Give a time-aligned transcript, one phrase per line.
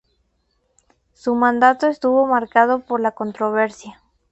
[1.13, 4.01] Su mandato estuvo marcado por la controversia.